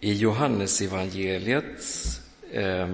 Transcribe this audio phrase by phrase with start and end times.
[0.00, 2.88] I Johannesevangeliets eh,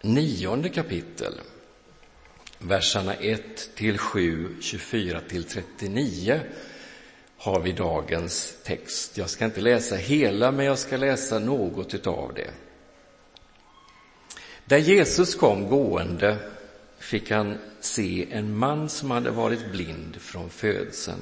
[0.00, 1.40] nionde kapitel,
[2.58, 6.40] verserna 1 till 7, 24 till 39,
[7.36, 9.18] har vi dagens text.
[9.18, 12.50] Jag ska inte läsa hela, men jag ska läsa något av det.
[14.64, 16.38] Där Jesus kom gående
[16.98, 21.20] fick han se en man som hade varit blind från födseln.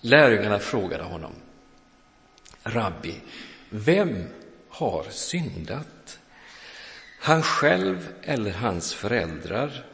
[0.00, 1.32] Lärjungarna frågade honom,
[2.66, 3.14] Rabbi,
[3.70, 4.24] vem
[4.68, 6.18] har syndat?
[7.20, 9.84] Han själv eller hans föräldrar,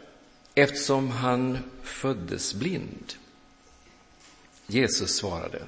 [0.55, 3.13] eftersom han föddes blind?
[4.67, 5.63] Jesus svarade,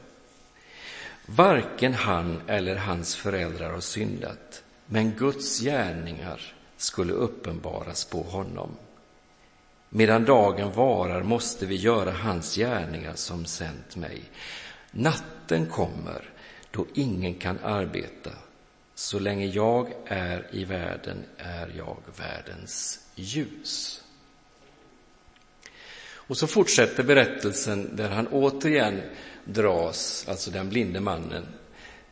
[1.27, 8.77] varken han eller hans föräldrar har syndat, men Guds gärningar skulle uppenbaras på honom.
[9.89, 14.23] Medan dagen varar måste vi göra hans gärningar som sänt mig.
[14.91, 16.32] Natten kommer
[16.73, 18.31] då ingen kan arbeta.
[18.95, 24.03] Så länge jag är i världen är jag världens ljus.
[26.33, 29.03] Och så fortsätter berättelsen där han återigen
[29.45, 31.47] dras, alltså den blinde mannen,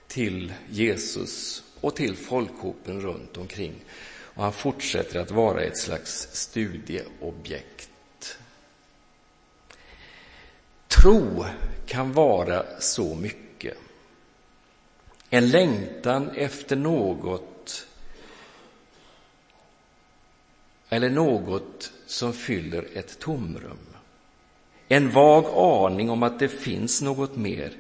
[0.07, 3.75] till Jesus och till folkhopen runt omkring.
[4.35, 7.91] Och han fortsätter att vara ett slags studieobjekt.
[10.89, 11.45] Tro
[11.87, 13.50] kan vara så mycket.
[15.31, 17.87] En längtan efter något
[20.89, 23.79] eller något som fyller ett tomrum.
[24.89, 27.73] En vag aning om att det finns något mer.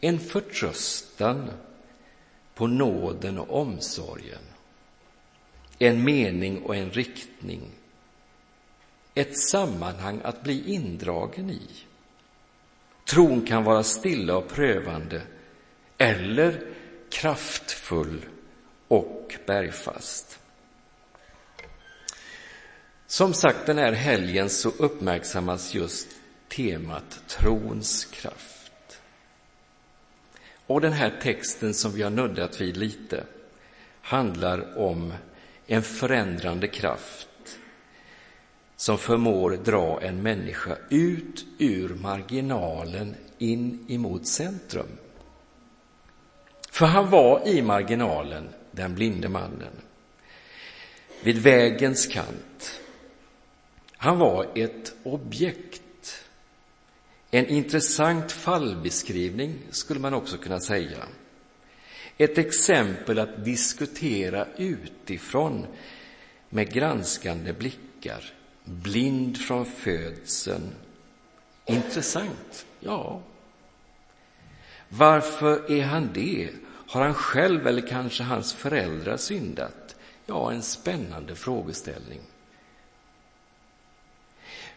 [0.00, 1.50] En förtröstan
[2.54, 4.42] på nåden och omsorgen.
[5.78, 7.62] En mening och en riktning.
[9.14, 11.68] Ett sammanhang att bli indragen i.
[13.04, 15.22] Tron kan vara stilla och prövande
[15.98, 16.60] eller
[17.10, 18.26] kraftfull
[18.88, 20.38] och bergfast.
[23.06, 26.08] Som sagt, den här helgen så uppmärksammas just
[26.48, 29.00] temat trons kraft.
[30.66, 33.24] Och den här texten som vi har nuddat vid lite
[34.00, 35.14] handlar om
[35.66, 37.58] en förändrande kraft
[38.76, 44.98] som förmår dra en människa ut ur marginalen in emot centrum.
[46.76, 49.72] För han var i marginalen, den blinde mannen,
[51.22, 52.80] vid vägens kant.
[53.96, 56.24] Han var ett objekt.
[57.30, 61.04] En intressant fallbeskrivning, skulle man också kunna säga.
[62.18, 65.66] Ett exempel att diskutera utifrån
[66.48, 68.32] med granskande blickar.
[68.64, 70.74] Blind från födseln.
[71.66, 73.22] Intressant, ja.
[74.88, 76.50] Varför är han det?
[76.86, 79.96] Har han själv eller kanske hans föräldrar syndat?
[80.26, 82.20] Ja, en spännande frågeställning.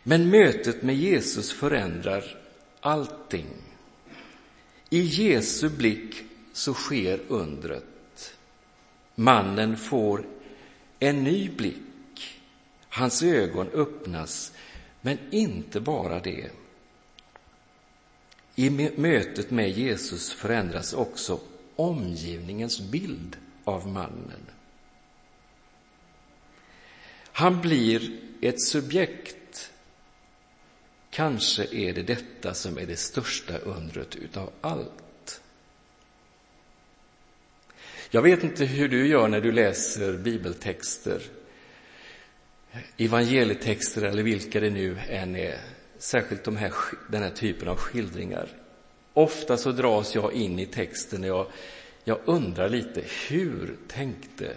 [0.03, 2.37] Men mötet med Jesus förändrar
[2.79, 3.47] allting.
[4.89, 8.35] I Jesu blick så sker undret.
[9.15, 10.25] Mannen får
[10.99, 12.41] en ny blick.
[12.89, 14.53] Hans ögon öppnas,
[15.01, 16.49] men inte bara det.
[18.55, 21.39] I mötet med Jesus förändras också
[21.79, 24.45] omgivningens bild av mannen.
[27.31, 29.71] Han blir ett subjekt.
[31.09, 35.41] Kanske är det detta som är det största undret utav allt.
[38.09, 41.21] Jag vet inte hur du gör när du läser bibeltexter,
[42.97, 45.59] evangelietexter eller vilka det nu än är,
[45.97, 46.73] särskilt de här,
[47.09, 48.49] den här typen av skildringar.
[49.13, 51.47] Ofta så dras jag in i texten och jag,
[52.03, 54.55] jag undrar lite, hur tänkte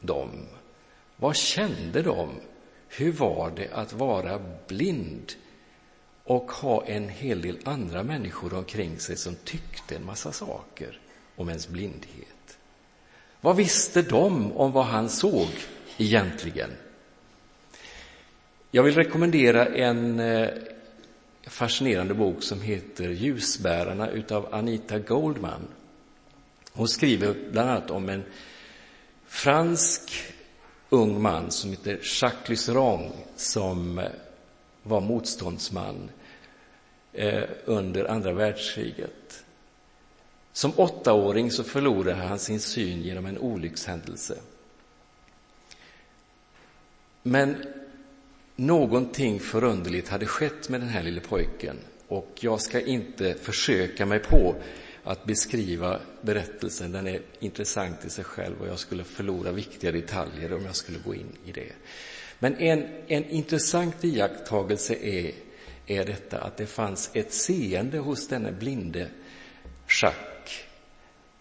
[0.00, 0.28] de?
[1.16, 2.30] Vad kände de?
[2.88, 5.32] Hur var det att vara blind
[6.24, 11.00] och ha en hel del andra människor omkring sig som tyckte en massa saker
[11.36, 12.58] om ens blindhet?
[13.40, 15.48] Vad visste de om vad han såg
[15.98, 16.70] egentligen?
[18.70, 20.48] Jag vill rekommendera en eh,
[21.46, 25.68] fascinerande bok som heter Ljusbärarna utav Anita Goldman.
[26.72, 28.24] Hon skriver bland annat om en
[29.26, 30.12] fransk
[30.88, 34.10] ung man som heter Jacques Luceron som eh,
[34.82, 36.10] var motståndsman
[37.12, 39.44] eh, under andra världskriget.
[40.52, 44.38] Som åttaåring så förlorade han sin syn genom en olyckshändelse.
[47.22, 47.64] Men
[48.60, 51.76] Någonting förunderligt hade skett med den här lille pojken
[52.08, 54.54] och jag ska inte försöka mig på
[55.04, 56.92] att beskriva berättelsen.
[56.92, 60.98] Den är intressant i sig själv och jag skulle förlora viktiga detaljer om jag skulle
[60.98, 61.72] gå in i det.
[62.38, 65.32] Men en, en intressant iakttagelse är,
[65.86, 69.08] är detta att det fanns ett seende hos denne blinde
[70.02, 70.64] Jacques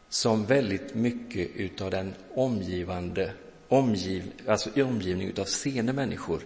[0.10, 3.34] som väldigt mycket utav den omgivande
[3.68, 6.42] omgiv, alltså omgivning utav seende människor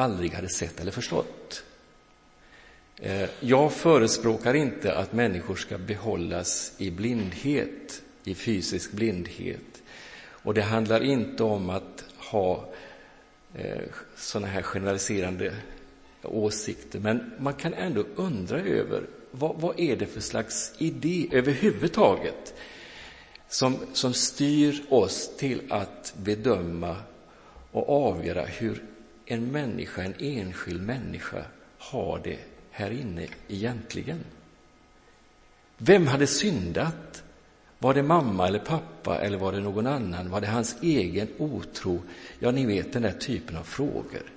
[0.00, 1.64] aldrig hade sett eller förstått.
[2.96, 9.82] Eh, jag förespråkar inte att människor ska behållas i blindhet, i fysisk blindhet.
[10.22, 12.68] Och det handlar inte om att ha
[13.54, 13.82] eh,
[14.16, 15.54] sådana här generaliserande
[16.22, 22.54] åsikter, men man kan ändå undra över vad, vad är det för slags idé överhuvudtaget
[23.48, 26.96] som, som styr oss till att bedöma
[27.72, 28.82] och avgöra hur
[29.30, 31.44] en människa, en enskild människa,
[31.78, 32.38] har det
[32.70, 34.24] här inne egentligen?
[35.78, 37.22] Vem hade syndat?
[37.78, 40.30] Var det mamma eller pappa eller var det någon annan?
[40.30, 42.02] Var det hans egen otro?
[42.38, 44.32] Ja, ni vet den där typen av frågor.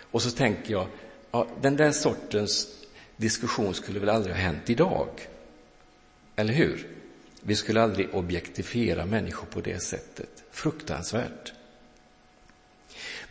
[0.00, 0.86] Och så tänker jag,
[1.30, 2.68] ja, den där sortens
[3.16, 5.08] diskussion skulle väl aldrig ha hänt idag?
[6.36, 6.86] Eller hur?
[7.40, 10.44] Vi skulle aldrig objektifiera människor på det sättet.
[10.50, 11.52] Fruktansvärt.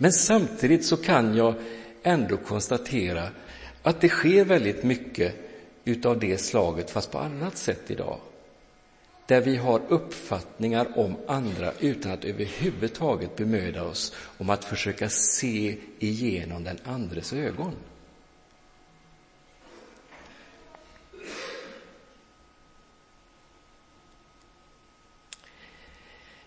[0.02, 1.54] Men samtidigt så kan jag
[2.04, 3.30] ändå konstatera
[3.84, 5.36] att det sker väldigt mycket
[5.86, 8.20] utav det slaget, fast på annat sätt idag.
[9.26, 15.78] Där vi har uppfattningar om andra utan att överhuvudtaget bemöda oss om att försöka se
[16.00, 17.74] igenom den andres ögon.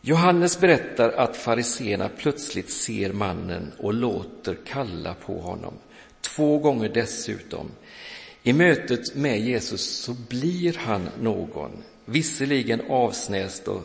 [0.06, 5.74] Johannes berättar att fariseerna plötsligt ser mannen och låter kalla på honom
[6.20, 7.70] två gånger dessutom.
[8.42, 11.70] I mötet med Jesus så blir han någon,
[12.04, 13.82] visserligen avsnäst och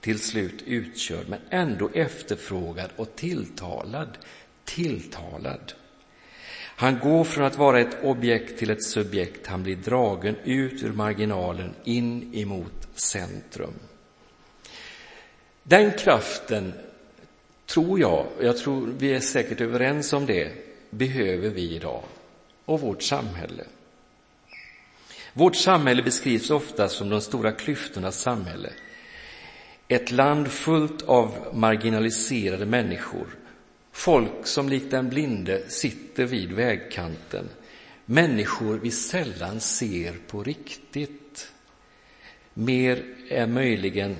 [0.00, 4.18] till slut utkörd, men ändå efterfrågad och tilltalad.
[4.64, 5.72] Tilltalad.
[6.76, 9.46] Han går från att vara ett objekt till ett subjekt.
[9.46, 13.74] Han blir dragen ut ur marginalen in emot centrum.
[15.66, 16.72] Den kraften
[17.66, 20.52] tror jag, och jag tror vi är säkert överens om det,
[20.90, 22.02] behöver vi idag
[22.64, 23.64] och vårt samhälle.
[25.32, 28.70] Vårt samhälle beskrivs ofta som de stora klyftornas samhälle.
[29.88, 33.26] Ett land fullt av marginaliserade människor.
[33.92, 37.48] Folk som likt den blinde sitter vid vägkanten.
[38.06, 41.52] Människor vi sällan ser på riktigt.
[42.54, 44.16] Mer än möjligen,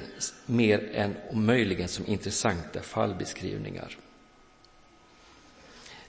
[0.46, 3.96] mer än möjligen som intressanta fallbeskrivningar.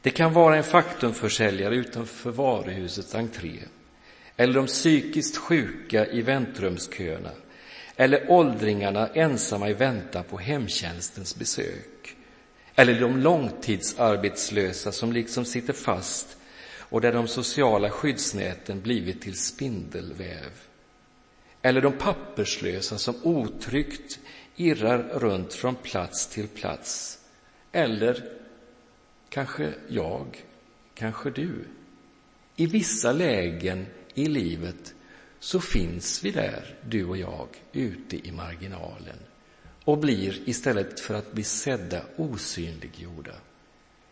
[0.02, 3.60] Det kan vara en faktumförsäljare utanför varuhusets entré
[4.38, 7.32] eller de psykiskt sjuka i väntrumsköerna
[7.96, 12.16] eller åldringarna ensamma i väntan på hemtjänstens besök
[12.76, 16.38] eller de långtidsarbetslösa som liksom sitter fast
[16.78, 20.52] och där de sociala skyddsnäten blivit till spindelväv
[21.66, 24.20] eller de papperslösa som otryggt
[24.56, 27.20] irrar runt från plats till plats
[27.72, 28.36] eller
[29.30, 30.46] Kanske jag,
[30.94, 31.66] kanske du.
[32.56, 34.94] I vissa lägen i livet
[35.40, 39.18] så finns vi där, du och jag, ute i marginalen
[39.86, 43.36] och blir istället för att bli sedda osynliggjorda.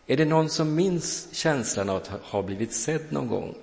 [0.06, 3.54] Är det någon som minns känslan av att ha blivit sedd någon gång?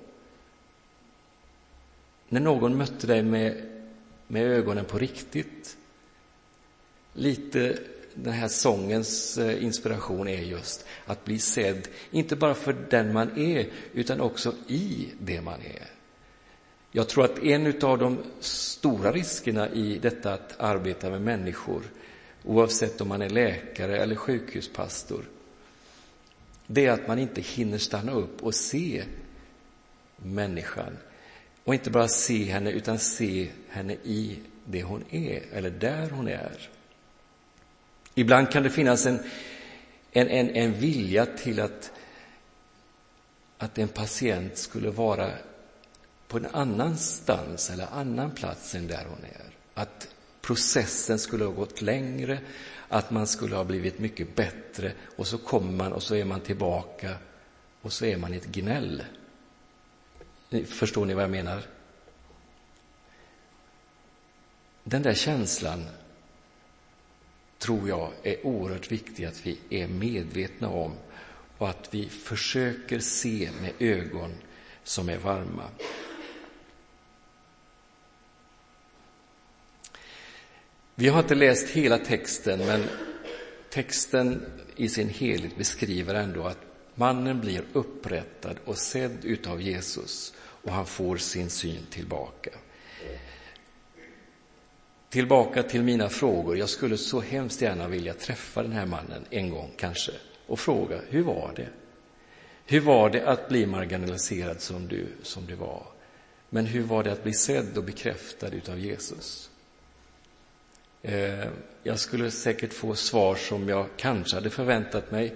[2.30, 3.71] När någon mötte dig med,
[4.32, 5.78] med ögonen på riktigt?
[7.14, 7.78] Lite
[8.14, 13.40] den här sångens eh, inspiration är just att bli sedd, inte bara för den man
[13.40, 15.88] är, utan också i det man är.
[16.92, 21.84] Jag tror att en av de stora riskerna i detta att arbeta med människor,
[22.44, 25.26] oavsett om man är läkare eller sjukhuspastor,
[26.68, 29.04] det är att man inte hinner stanna upp och se
[30.16, 30.98] människan.
[31.64, 36.28] Och inte bara se henne, utan se henne i det hon är, eller där hon
[36.28, 36.70] är.
[38.16, 39.20] Ibland kan det finnas en,
[40.12, 41.92] en, en, en vilja till att,
[43.58, 45.32] att en patient skulle vara
[46.28, 49.56] på en annanstans eller annan plats än där hon är.
[49.74, 50.08] Att
[50.42, 52.40] processen skulle ha gått längre,
[52.88, 56.40] att man skulle ha blivit mycket bättre och så kommer man och så är man
[56.40, 57.16] tillbaka
[57.82, 59.04] och så är man i ett gnäll.
[60.66, 61.64] Förstår ni vad jag menar?
[64.84, 65.86] Den där känslan
[67.58, 70.94] tror jag är oerhört viktig att vi är medvetna om
[71.58, 74.32] och att vi försöker se med ögon
[74.84, 75.70] som är varma.
[80.96, 82.84] Vi har inte läst hela texten, men
[83.70, 90.72] texten i sin helhet beskriver ändå att mannen blir upprättad och sedd utav Jesus och
[90.72, 92.52] han får sin syn tillbaka.
[95.10, 96.58] Tillbaka till mina frågor.
[96.58, 100.12] Jag skulle så hemskt gärna vilja träffa den här mannen en gång kanske
[100.48, 101.70] och fråga, hur var det?
[102.66, 105.84] Hur var det att bli marginaliserad som du, som du var?
[106.50, 109.50] Men hur var det att bli sedd och bekräftad utav Jesus?
[111.02, 111.48] Eh,
[111.84, 115.36] jag skulle säkert få svar som jag kanske hade förväntat mig,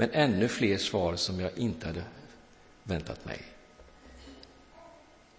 [0.00, 2.02] men ännu fler svar som jag inte hade
[2.82, 3.38] väntat mig.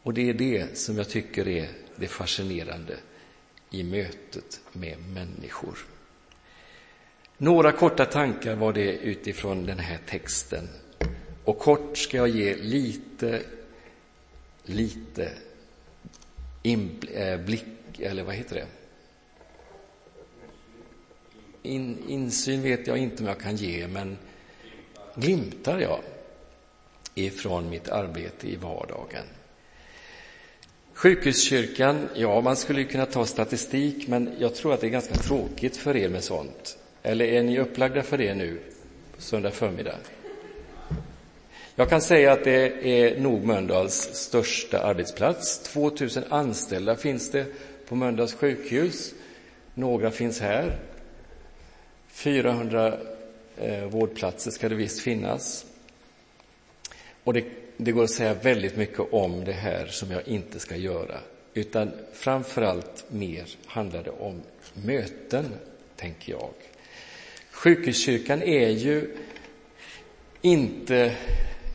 [0.03, 2.97] Och det är det som jag tycker är det fascinerande
[3.69, 5.77] i mötet med människor.
[7.37, 10.67] Några korta tankar var det utifrån den här texten.
[11.43, 13.41] Och kort ska jag ge lite,
[14.63, 15.31] lite
[16.61, 17.65] inblick,
[17.99, 18.67] eh, eller vad heter det?
[21.63, 24.17] In, insyn vet jag inte om jag kan ge, men
[25.15, 25.99] glimtar jag
[27.15, 29.25] ifrån mitt arbete i vardagen.
[30.93, 35.77] Sjukhuskyrkan, ja, man skulle kunna ta statistik, men jag tror att det är ganska tråkigt
[35.77, 36.77] för er med sånt.
[37.03, 38.59] Eller är ni upplagda för det nu,
[39.17, 39.95] söndag förmiddag?
[41.75, 45.59] Jag kan säga att det är nog Mölndals största arbetsplats.
[45.59, 47.45] 2000 anställda finns det
[47.87, 49.13] på Mölndals sjukhus.
[49.73, 50.79] Några finns här.
[52.07, 52.97] 400
[53.57, 55.65] Eh, vårdplatser ska det visst finnas.
[57.23, 57.45] Och det,
[57.77, 61.19] det går att säga väldigt mycket om det här som jag inte ska göra.
[61.53, 64.41] Utan framför allt mer handlar det om
[64.73, 65.45] möten,
[65.95, 66.49] tänker jag.
[67.51, 69.17] Sjukhuskyrkan är ju
[70.41, 71.15] inte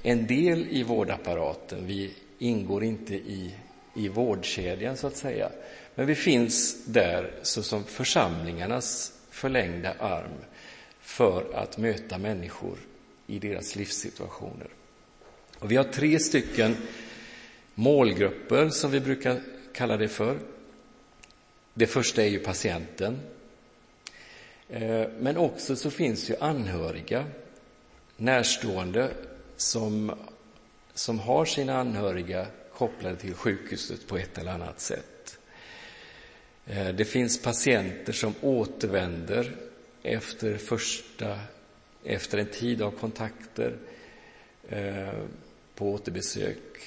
[0.03, 1.87] en del i vårdapparaten.
[1.87, 3.55] Vi ingår inte i,
[3.95, 5.51] i vårdkedjan, så att säga.
[5.95, 10.33] Men vi finns där såsom församlingarnas förlängda arm
[11.07, 12.79] för att möta människor
[13.27, 14.69] i deras livssituationer.
[15.59, 16.77] Och vi har tre stycken
[17.75, 19.41] målgrupper, som vi brukar
[19.73, 20.39] kalla det för.
[21.75, 23.21] Det första är ju patienten.
[24.69, 27.25] Eh, men också så finns ju anhöriga,
[28.17, 29.11] närstående
[29.57, 30.13] som,
[30.95, 35.39] som har sina anhöriga kopplade till sjukhuset på ett eller annat sätt.
[36.67, 39.57] Eh, det finns patienter som återvänder
[40.07, 41.41] efter första,
[42.05, 43.77] efter en tid av kontakter
[44.69, 45.13] eh,
[45.75, 46.81] på återbesök.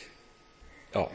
[0.92, 1.12] Ja,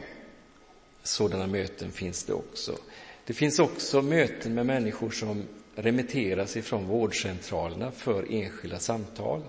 [1.03, 2.77] sådana möten finns det också.
[3.25, 5.43] Det finns också möten med människor som
[5.75, 9.41] remitteras ifrån vårdcentralerna för enskilda samtal.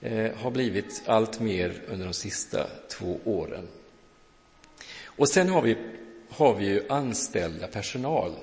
[0.00, 3.68] Eh, har blivit allt mer under de sista två åren.
[5.04, 5.76] Och sen har vi,
[6.28, 8.34] har vi ju anställda personal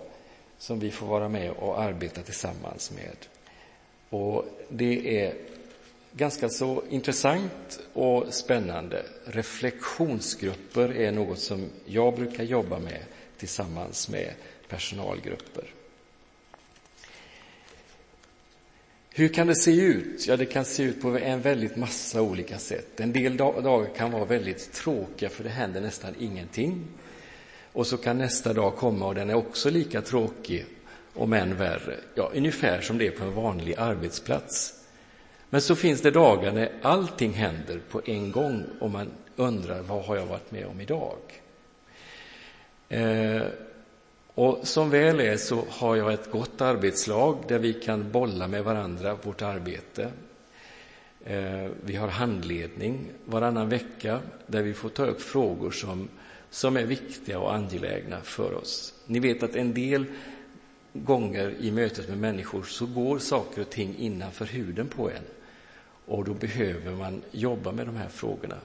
[0.58, 3.18] som vi får vara med och arbeta tillsammans med.
[4.10, 5.34] Och det är
[6.12, 9.06] ganska så intressant och spännande.
[9.26, 13.04] Reflektionsgrupper är något som jag brukar jobba med
[13.38, 14.34] tillsammans med
[14.68, 15.74] personalgrupper.
[19.10, 20.28] Hur kan det se ut?
[20.28, 23.00] Ja, det kan se ut på en väldigt massa olika sätt.
[23.00, 26.88] En del dagar kan vara väldigt tråkiga för det händer nästan ingenting.
[27.74, 30.66] Och så kan nästa dag komma och den är också lika tråkig,
[31.14, 31.96] om än värre.
[32.16, 34.74] Ja, ungefär som det är på en vanlig arbetsplats.
[35.50, 40.06] Men så finns det dagar när allting händer på en gång och man undrar vad
[40.06, 41.18] har jag varit med om idag?
[42.90, 43.42] Eh,
[44.34, 48.64] och som väl är så har jag ett gott arbetslag där vi kan bolla med
[48.64, 50.12] varandra vårt arbete.
[51.26, 56.08] Eh, vi har handledning varannan vecka där vi får ta upp frågor som,
[56.50, 58.94] som är viktiga och angelägna för oss.
[59.06, 60.06] Ni vet att en del
[60.94, 65.24] gånger i mötet med människor så går saker och ting innanför huden på en.
[66.06, 68.58] Och då behöver man jobba med de här frågorna.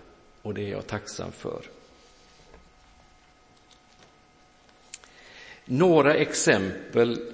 [0.43, 1.63] Och det är jag tacksam för.
[5.65, 7.33] Några exempel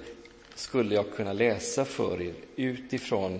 [0.55, 3.39] skulle jag kunna läsa för er utifrån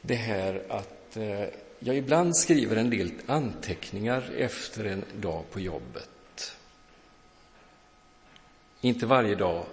[0.00, 1.44] det här att eh,
[1.84, 6.56] jag ibland skriver en del anteckningar efter en dag på jobbet.
[8.80, 9.66] Inte varje dag,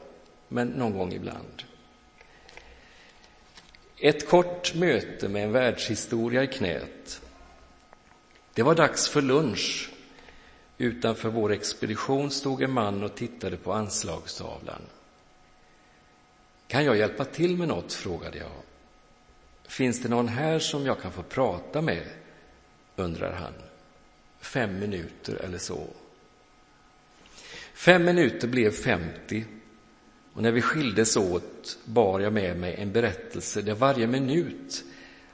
[0.47, 1.63] men någon gång ibland.
[3.97, 7.21] Ett kort möte med en världshistoria i knät.
[8.53, 9.89] Det var dags för lunch
[10.81, 14.81] Utanför vår expedition stod en man och tittade på anslagstavlan.
[16.67, 17.93] Kan jag hjälpa till med något?
[17.93, 18.51] frågade jag.
[19.69, 22.07] Finns det någon här som jag kan få prata med?
[22.95, 23.53] undrar han.
[24.39, 25.87] Fem minuter eller så.
[27.73, 29.45] Fem minuter blev femtio
[30.33, 34.83] Och när vi skildes åt bar jag med mig en berättelse där varje minut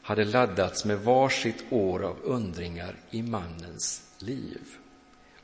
[0.01, 4.61] hade laddats med varsitt år av undringar i mannens liv.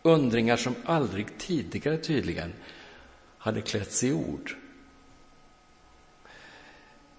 [0.02, 2.54] Undringar som aldrig tidigare tydligen
[3.38, 4.56] hade klätts i ord.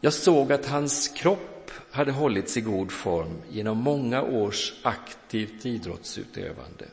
[0.05, 6.89] Jag såg att hans kropp hade hållits i god form genom många års aktivt idrottsutövande.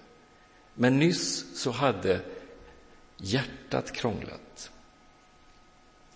[0.74, 2.20] Men nyss så hade
[3.18, 4.72] hjärtat krånglat.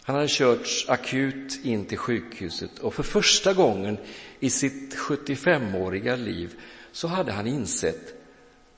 [0.04, 3.98] Han hade körts akut in till sjukhuset och för första gången
[4.40, 6.60] i sitt 75-åriga liv
[6.92, 8.14] så hade han insett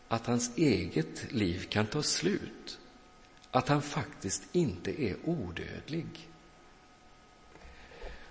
[0.07, 2.79] att hans eget liv kan ta slut.
[3.51, 6.29] Att han faktiskt inte är odödlig.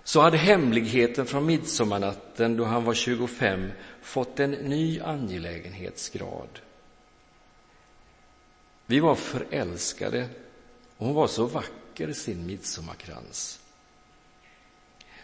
[0.07, 3.71] Så hade hemligheten från midsommarnatten då han var 25
[4.01, 6.59] fått en ny angelägenhetsgrad.
[8.85, 10.29] Vi var förälskade
[10.97, 13.59] och hon var så vacker, i sin midsommarkrans.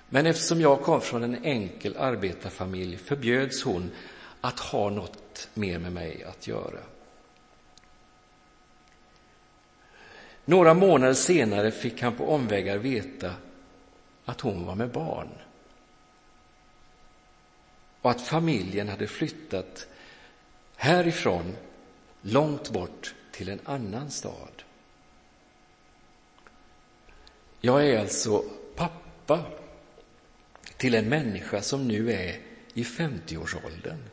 [0.09, 3.91] Men eftersom jag kom från en enkel arbetarfamilj förbjöds hon
[4.41, 6.79] att ha något mer med mig att göra.
[10.45, 13.33] Några månader senare fick han på omvägar veta
[14.25, 15.29] att hon var med barn
[18.01, 19.87] och att familjen hade flyttat
[20.75, 21.55] härifrån
[22.21, 24.63] långt bort till en annan stad.
[27.61, 28.43] Jag är alltså
[28.75, 29.45] pappa
[30.77, 32.39] till en människa som nu är
[32.73, 34.03] i 50-årsåldern.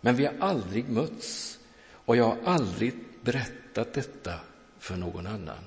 [0.00, 1.58] Men vi har aldrig mötts
[1.90, 4.40] och jag har aldrig berättat detta
[4.78, 5.64] för någon annan.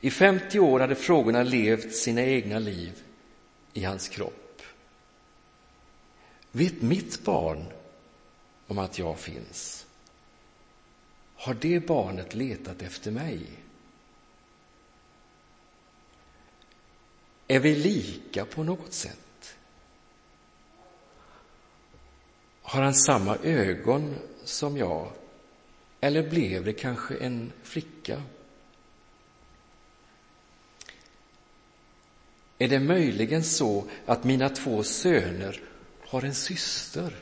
[0.00, 3.02] I 50 år hade frågorna levt sina egna liv
[3.72, 4.62] i hans kropp.
[6.52, 7.64] Vet mitt barn
[8.66, 9.86] om att jag finns?
[11.34, 13.46] Har det barnet letat efter mig?
[17.48, 19.56] Är vi lika på något sätt?
[22.62, 25.10] Har han samma ögon som jag?
[26.00, 28.22] Eller blev det kanske en flicka?
[32.58, 35.60] Är det möjligen så att mina två söner
[36.00, 37.14] har en syster?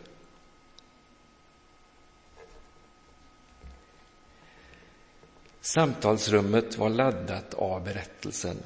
[5.61, 8.57] Samtalsrummet var laddat av berättelsen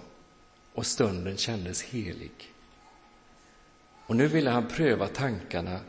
[0.73, 2.55] och stunden kändes helig.
[4.07, 5.81] Och nu ville han pröva tankarna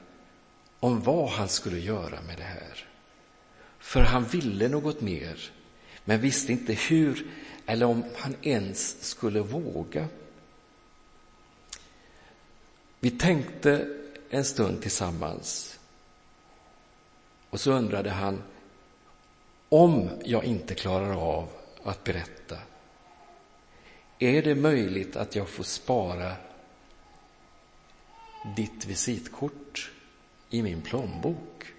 [0.79, 2.87] om vad han skulle göra med det här.
[3.79, 5.51] För han ville något mer,
[6.05, 7.27] men visste inte hur
[7.65, 10.07] eller om han ens skulle våga.
[13.03, 13.87] Vi tänkte
[14.29, 15.79] en stund tillsammans
[17.49, 18.43] och så undrade han
[19.69, 21.49] om jag inte klarar av
[21.83, 22.57] att berätta
[24.19, 26.35] är det möjligt att jag får spara
[28.41, 29.91] ditt visitkort
[30.49, 31.73] i min plånbok?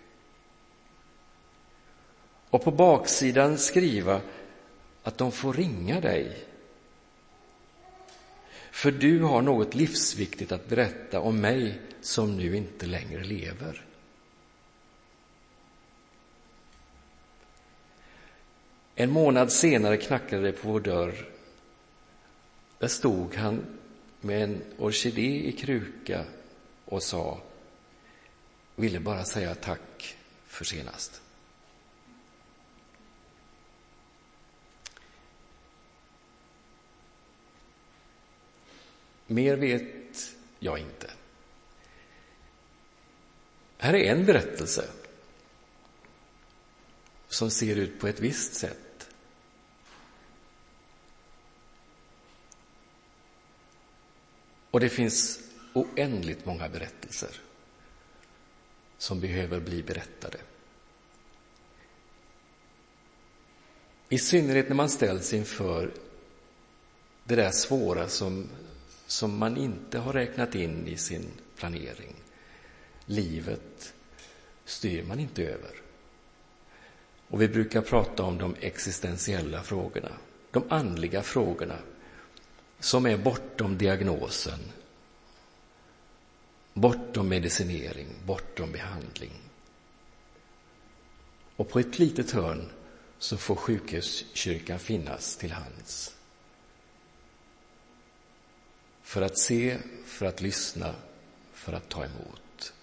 [2.51, 4.21] Och på baksidan skriva
[5.03, 6.47] att de får ringa dig.
[8.73, 13.85] För du har något livsviktigt att berätta om mig som nu inte längre lever.
[18.95, 21.29] En månad senare knackade det på vår dörr
[22.79, 23.79] där stod han
[24.21, 26.25] med en orkidé i kruka
[26.85, 27.41] och sa,
[28.77, 31.22] ville bara säga tack för senast.
[39.33, 41.11] Mer vet jag inte.
[43.79, 44.91] Här är en berättelse
[47.29, 49.11] som ser ut på ett visst sätt.
[54.71, 55.41] Och det finns
[55.73, 57.41] oändligt många berättelser
[58.99, 60.39] som behöver bli berättade.
[64.09, 65.95] I synnerhet när man ställs inför
[67.25, 68.49] det där svåra som,
[69.13, 72.15] som man inte har räknat in i sin planering.
[73.07, 73.95] Livet
[74.65, 75.71] styr man inte över.
[77.29, 80.13] Och vi brukar prata om de existentiella frågorna,
[80.51, 81.79] de andliga frågorna
[82.81, 84.59] som är bortom diagnosen,
[86.75, 89.33] bortom medicinering, bortom behandling.
[91.57, 92.71] Och på ett litet hörn
[93.19, 96.15] så får sjukhuskyrkan finnas till hands.
[99.13, 100.95] För att se, för att lyssna,
[101.53, 102.75] för att ta emot.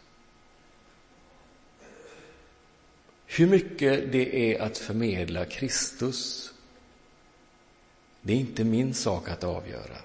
[3.26, 6.52] Hur mycket det är att förmedla Kristus,
[8.22, 9.98] det är inte min sak att avgöra.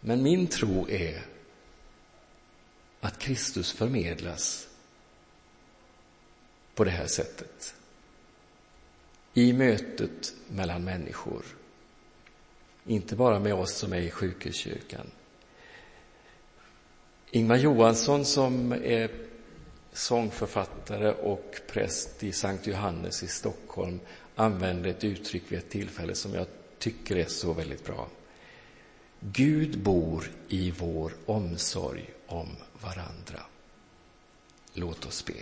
[0.00, 1.26] Men min tro är
[3.00, 4.68] att Kristus förmedlas
[6.74, 7.74] på det här sättet.
[9.34, 11.57] I mötet mellan människor.
[12.88, 15.06] Inte bara med oss som är i sjukhuskyrkan.
[17.30, 19.10] Ingmar Johansson som är
[19.92, 24.00] sångförfattare och präst i Sankt Johannes i Stockholm
[24.34, 26.46] använde ett uttryck vid ett tillfälle som jag
[26.78, 28.08] tycker är så väldigt bra.
[29.20, 32.48] Gud bor i vår omsorg om
[32.82, 33.42] varandra.
[34.72, 35.34] Låt oss be.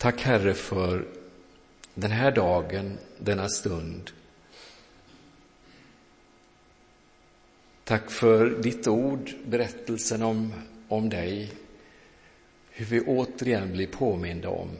[0.00, 1.06] Tack Herre för
[1.94, 4.10] den här dagen, denna stund.
[7.84, 10.52] Tack för ditt ord, berättelsen om,
[10.88, 11.52] om dig,
[12.70, 14.70] hur vi återigen blir påminda om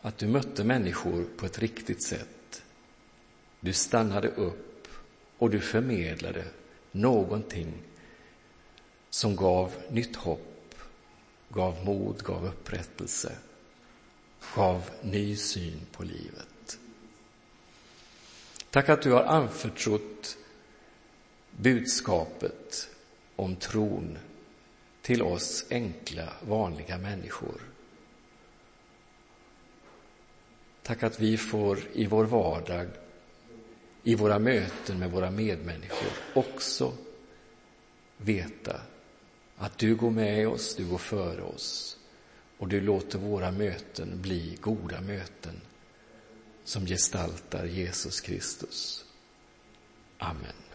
[0.00, 2.62] att du mötte människor på ett riktigt sätt.
[3.60, 4.88] Du stannade upp
[5.38, 6.44] och du förmedlade
[6.92, 7.72] någonting
[9.10, 10.74] som gav nytt hopp,
[11.48, 13.32] gav mod, gav upprättelse
[14.54, 16.78] gav ny syn på livet.
[18.70, 20.38] Tack att du har anförtrott
[21.50, 22.88] budskapet
[23.36, 24.18] om tron
[25.02, 27.60] till oss enkla, vanliga människor.
[30.82, 32.88] Tack att vi får i vår vardag,
[34.02, 36.92] i våra möten med våra medmänniskor också
[38.16, 38.80] veta
[39.56, 41.95] att du går med oss, du går före oss
[42.58, 45.60] och du låter våra möten bli goda möten
[46.64, 49.04] som gestaltar Jesus Kristus.
[50.18, 50.65] Amen.